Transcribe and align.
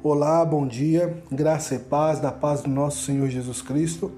Olá, 0.00 0.44
bom 0.44 0.64
dia, 0.64 1.20
graça 1.28 1.74
e 1.74 1.78
paz, 1.80 2.20
da 2.20 2.30
paz 2.30 2.62
do 2.62 2.70
nosso 2.70 3.02
Senhor 3.02 3.28
Jesus 3.28 3.60
Cristo. 3.60 4.12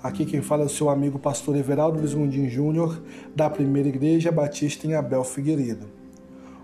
Aqui 0.00 0.24
quem 0.24 0.40
fala 0.40 0.62
é 0.62 0.66
o 0.66 0.68
seu 0.68 0.88
amigo 0.88 1.18
pastor 1.18 1.56
Everaldo 1.56 1.98
Vismundin 1.98 2.48
Júnior, 2.48 3.02
da 3.34 3.50
Primeira 3.50 3.88
Igreja 3.88 4.30
Batista 4.30 4.86
em 4.86 4.94
Abel 4.94 5.24
Figueiredo. 5.24 5.86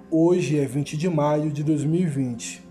Hoje 0.08 0.56
é 0.56 0.64
20 0.64 0.96
de 0.96 1.08
maio 1.08 1.50
de 1.50 1.64
2020 1.64 2.62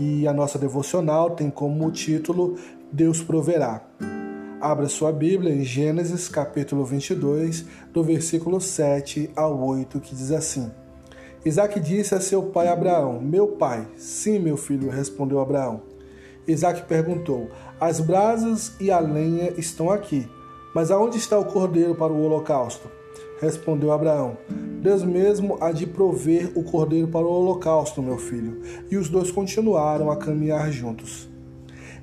e 0.00 0.26
a 0.26 0.32
nossa 0.32 0.58
devocional 0.58 1.30
tem 1.30 1.48
como 1.48 1.92
título 1.92 2.56
Deus 2.90 3.22
proverá. 3.22 3.86
Abra 4.60 4.88
sua 4.88 5.12
Bíblia 5.12 5.54
em 5.54 5.62
Gênesis 5.62 6.28
capítulo 6.28 6.84
22, 6.84 7.64
do 7.92 8.02
versículo 8.02 8.60
7 8.60 9.30
ao 9.36 9.56
8, 9.64 10.00
que 10.00 10.12
diz 10.12 10.32
assim: 10.32 10.72
Isaac 11.46 11.78
disse 11.78 12.12
a 12.12 12.20
seu 12.20 12.42
pai 12.42 12.66
Abraão: 12.66 13.20
Meu 13.20 13.46
pai. 13.46 13.86
Sim, 13.96 14.40
meu 14.40 14.56
filho, 14.56 14.90
respondeu 14.90 15.38
Abraão. 15.38 15.80
Isaac 16.44 16.82
perguntou: 16.88 17.48
As 17.78 18.00
brasas 18.00 18.72
e 18.80 18.90
a 18.90 18.98
lenha 18.98 19.52
estão 19.56 19.88
aqui, 19.88 20.28
mas 20.74 20.90
aonde 20.90 21.18
está 21.18 21.38
o 21.38 21.44
cordeiro 21.44 21.94
para 21.94 22.12
o 22.12 22.20
holocausto? 22.20 22.90
Respondeu 23.40 23.92
Abraão: 23.92 24.36
Deus 24.82 25.04
mesmo 25.04 25.56
há 25.60 25.70
de 25.70 25.86
prover 25.86 26.50
o 26.56 26.64
cordeiro 26.64 27.06
para 27.06 27.24
o 27.24 27.30
holocausto, 27.30 28.02
meu 28.02 28.18
filho. 28.18 28.60
E 28.90 28.96
os 28.96 29.08
dois 29.08 29.30
continuaram 29.30 30.10
a 30.10 30.16
caminhar 30.16 30.72
juntos. 30.72 31.28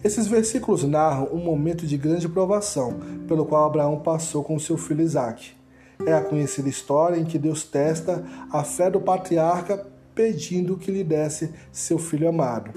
Esses 0.02 0.26
versículos 0.26 0.86
narram 0.86 1.28
um 1.34 1.44
momento 1.44 1.86
de 1.86 1.98
grande 1.98 2.30
provação 2.30 2.98
pelo 3.28 3.46
qual 3.46 3.66
Abraão 3.66 4.00
passou 4.00 4.42
com 4.42 4.58
seu 4.58 4.78
filho 4.78 5.02
Isaque. 5.02 5.52
É 6.06 6.14
a 6.14 6.22
conhecida 6.22 6.68
história 6.68 7.18
em 7.18 7.24
que 7.24 7.40
Deus 7.40 7.64
testa 7.64 8.24
a 8.52 8.64
fé 8.64 8.92
do 8.92 9.00
patriarca 9.00 9.88
pedindo 10.14 10.78
que 10.78 10.92
lhe 10.92 11.04
desse 11.04 11.52
seu 11.72 11.98
filho 11.98 12.28
amado. 12.28 12.72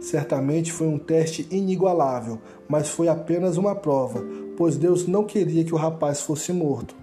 Certamente 0.00 0.72
foi 0.72 0.86
um 0.86 0.98
teste 0.98 1.46
inigualável, 1.50 2.38
mas 2.66 2.88
foi 2.88 3.08
apenas 3.08 3.58
uma 3.58 3.74
prova, 3.74 4.24
pois 4.56 4.76
Deus 4.76 5.06
não 5.06 5.24
queria 5.24 5.62
que 5.62 5.74
o 5.74 5.78
rapaz 5.78 6.22
fosse 6.22 6.52
morto. 6.54 6.96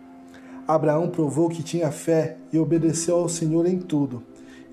Abraão 0.68 1.10
provou 1.10 1.48
que 1.48 1.62
tinha 1.62 1.92
fé 1.92 2.38
e 2.52 2.58
obedeceu 2.58 3.16
ao 3.16 3.30
Senhor 3.30 3.68
em 3.68 3.78
tudo. 3.78 4.24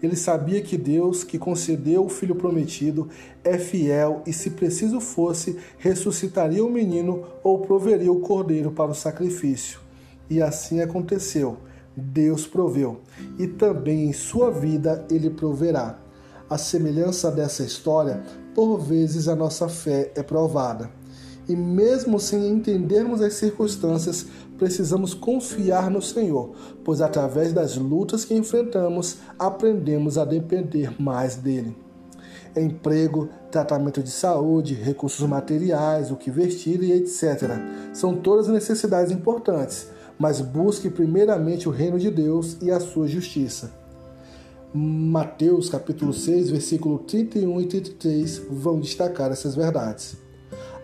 Ele 0.02 0.16
sabia 0.16 0.60
que 0.60 0.76
Deus, 0.76 1.22
que 1.22 1.38
concedeu 1.38 2.04
o 2.04 2.08
filho 2.08 2.34
prometido, 2.34 3.08
é 3.44 3.58
fiel 3.58 4.22
e, 4.26 4.32
se 4.32 4.50
preciso 4.50 5.00
fosse, 5.00 5.58
ressuscitaria 5.78 6.64
o 6.64 6.70
menino 6.70 7.24
ou 7.42 7.60
proveria 7.60 8.10
o 8.10 8.20
cordeiro 8.20 8.72
para 8.72 8.90
o 8.90 8.94
sacrifício. 8.94 9.83
E 10.28 10.40
assim 10.40 10.80
aconteceu. 10.80 11.58
Deus 11.96 12.46
proveu, 12.46 13.00
e 13.38 13.46
também 13.46 14.06
em 14.06 14.12
sua 14.12 14.50
vida 14.50 15.06
ele 15.08 15.30
proverá. 15.30 15.98
A 16.50 16.58
semelhança 16.58 17.30
dessa 17.30 17.62
história, 17.62 18.22
por 18.54 18.78
vezes 18.78 19.28
a 19.28 19.36
nossa 19.36 19.68
fé 19.68 20.10
é 20.14 20.22
provada. 20.22 20.90
E 21.48 21.54
mesmo 21.54 22.18
sem 22.18 22.48
entendermos 22.48 23.20
as 23.20 23.34
circunstâncias, 23.34 24.26
precisamos 24.58 25.14
confiar 25.14 25.90
no 25.90 26.02
Senhor, 26.02 26.52
pois 26.84 27.00
através 27.00 27.52
das 27.52 27.76
lutas 27.76 28.24
que 28.24 28.34
enfrentamos, 28.34 29.18
aprendemos 29.38 30.18
a 30.18 30.24
depender 30.24 31.00
mais 31.00 31.36
dele. 31.36 31.76
Emprego, 32.56 33.28
tratamento 33.50 34.02
de 34.02 34.10
saúde, 34.10 34.74
recursos 34.74 35.28
materiais, 35.28 36.10
o 36.10 36.16
que 36.16 36.30
vestir 36.30 36.82
e 36.82 36.92
etc. 36.92 37.50
São 37.92 38.14
todas 38.16 38.48
necessidades 38.48 39.12
importantes, 39.12 39.88
mas 40.18 40.40
busque 40.40 40.88
primeiramente 40.88 41.68
o 41.68 41.72
reino 41.72 41.98
de 41.98 42.10
Deus 42.10 42.56
e 42.62 42.70
a 42.70 42.80
sua 42.80 43.06
justiça. 43.06 43.72
Mateus 44.72 45.68
capítulo 45.68 46.12
6, 46.12 46.50
versículo 46.50 46.98
31 46.98 47.60
e 47.60 47.66
33 47.66 48.42
vão 48.50 48.80
destacar 48.80 49.30
essas 49.30 49.54
verdades. 49.54 50.16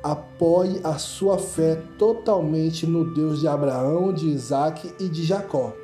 Apoie 0.02 0.80
a 0.84 0.96
sua 0.96 1.38
fé 1.38 1.82
totalmente 1.98 2.86
no 2.86 3.12
Deus 3.12 3.40
de 3.40 3.48
Abraão, 3.48 4.12
de 4.12 4.28
Isaac 4.28 4.94
e 5.00 5.08
de 5.08 5.24
Jacó, 5.24 5.74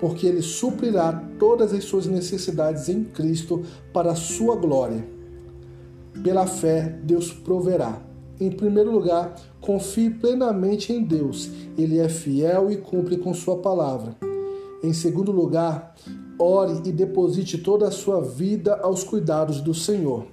porque 0.00 0.26
ele 0.26 0.42
suprirá 0.42 1.12
todas 1.38 1.72
as 1.72 1.84
suas 1.84 2.06
necessidades 2.06 2.88
em 2.88 3.04
Cristo 3.04 3.62
para 3.92 4.12
a 4.12 4.16
sua 4.16 4.56
glória. 4.56 5.06
Pela 6.24 6.46
fé, 6.46 6.98
Deus 7.04 7.32
proverá. 7.32 8.11
Em 8.42 8.50
primeiro 8.50 8.90
lugar, 8.90 9.36
confie 9.60 10.10
plenamente 10.10 10.92
em 10.92 11.00
Deus. 11.00 11.48
Ele 11.78 12.00
é 12.00 12.08
fiel 12.08 12.72
e 12.72 12.76
cumpre 12.76 13.16
com 13.16 13.32
sua 13.32 13.58
palavra. 13.58 14.16
Em 14.82 14.92
segundo 14.92 15.30
lugar, 15.30 15.94
ore 16.36 16.80
e 16.84 16.90
deposite 16.90 17.58
toda 17.58 17.86
a 17.86 17.92
sua 17.92 18.20
vida 18.20 18.80
aos 18.82 19.04
cuidados 19.04 19.60
do 19.60 19.72
Senhor. 19.72 20.26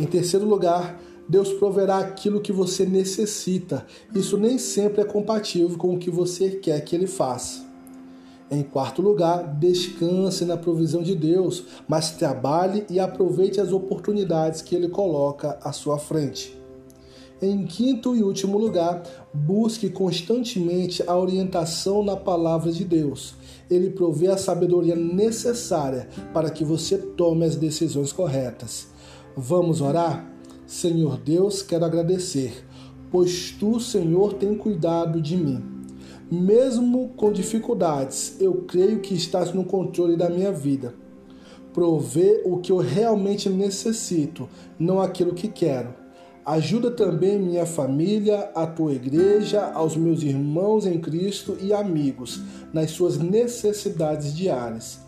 Em 0.00 0.06
terceiro 0.06 0.46
lugar, 0.46 0.98
Deus 1.28 1.52
proverá 1.52 1.98
aquilo 1.98 2.40
que 2.40 2.50
você 2.50 2.86
necessita. 2.86 3.84
Isso 4.14 4.38
nem 4.38 4.56
sempre 4.56 5.02
é 5.02 5.04
compatível 5.04 5.76
com 5.76 5.94
o 5.94 5.98
que 5.98 6.10
você 6.10 6.52
quer 6.52 6.80
que 6.80 6.96
ele 6.96 7.06
faça. 7.06 7.62
Em 8.50 8.62
quarto 8.62 9.02
lugar, 9.02 9.42
descanse 9.58 10.46
na 10.46 10.56
provisão 10.56 11.02
de 11.02 11.14
Deus, 11.14 11.62
mas 11.86 12.12
trabalhe 12.12 12.86
e 12.88 12.98
aproveite 12.98 13.60
as 13.60 13.70
oportunidades 13.70 14.62
que 14.62 14.74
ele 14.74 14.88
coloca 14.88 15.58
à 15.62 15.72
sua 15.72 15.98
frente. 15.98 16.64
Em 17.40 17.66
quinto 17.66 18.16
e 18.16 18.22
último 18.22 18.56
lugar, 18.56 19.02
busque 19.32 19.90
constantemente 19.90 21.02
a 21.06 21.14
orientação 21.14 22.02
na 22.02 22.16
palavra 22.16 22.72
de 22.72 22.82
Deus. 22.82 23.34
Ele 23.70 23.90
provê 23.90 24.28
a 24.28 24.38
sabedoria 24.38 24.96
necessária 24.96 26.08
para 26.32 26.48
que 26.48 26.64
você 26.64 26.96
tome 26.96 27.44
as 27.44 27.54
decisões 27.54 28.10
corretas. 28.10 28.88
Vamos 29.36 29.82
orar? 29.82 30.26
Senhor 30.66 31.18
Deus, 31.18 31.60
quero 31.62 31.84
agradecer, 31.84 32.64
pois 33.10 33.50
tu, 33.50 33.78
Senhor, 33.80 34.32
tem 34.32 34.54
cuidado 34.54 35.20
de 35.20 35.36
mim. 35.36 35.62
Mesmo 36.32 37.10
com 37.18 37.30
dificuldades, 37.30 38.36
eu 38.40 38.64
creio 38.66 39.00
que 39.00 39.14
estás 39.14 39.52
no 39.52 39.62
controle 39.62 40.16
da 40.16 40.30
minha 40.30 40.50
vida. 40.50 40.94
Provê 41.74 42.40
o 42.46 42.56
que 42.56 42.72
eu 42.72 42.78
realmente 42.78 43.50
necessito, 43.50 44.48
não 44.78 45.02
aquilo 45.02 45.34
que 45.34 45.48
quero 45.48 46.05
Ajuda 46.46 46.92
também 46.92 47.40
minha 47.40 47.66
família, 47.66 48.52
a 48.54 48.68
tua 48.68 48.92
igreja, 48.92 49.72
aos 49.74 49.96
meus 49.96 50.22
irmãos 50.22 50.86
em 50.86 51.00
Cristo 51.00 51.58
e 51.60 51.72
amigos 51.72 52.40
nas 52.72 52.92
suas 52.92 53.18
necessidades 53.18 54.32
diárias. 54.32 55.00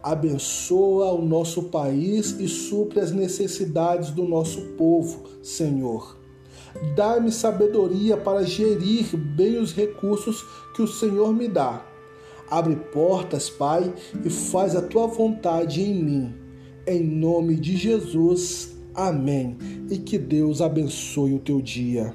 Abençoa 0.00 1.10
o 1.10 1.20
nosso 1.24 1.64
país 1.64 2.38
e 2.38 2.46
supre 2.46 3.00
as 3.00 3.10
necessidades 3.10 4.12
do 4.12 4.22
nosso 4.22 4.60
povo, 4.76 5.24
Senhor. 5.42 6.16
Dá-me 6.94 7.32
sabedoria 7.32 8.16
para 8.16 8.44
gerir 8.44 9.16
bem 9.16 9.58
os 9.58 9.74
recursos 9.74 10.46
que 10.76 10.82
o 10.82 10.86
Senhor 10.86 11.34
me 11.34 11.48
dá. 11.48 11.84
Abre 12.48 12.76
portas, 12.76 13.50
Pai, 13.50 13.92
e 14.24 14.30
faz 14.30 14.76
a 14.76 14.82
tua 14.82 15.08
vontade 15.08 15.82
em 15.82 16.04
mim. 16.04 16.34
Em 16.86 17.02
nome 17.02 17.56
de 17.56 17.76
Jesus. 17.76 18.76
Amém. 18.94 19.58
E 19.90 19.98
que 19.98 20.18
Deus 20.18 20.60
abençoe 20.60 21.34
o 21.34 21.38
teu 21.38 21.60
dia. 21.60 22.14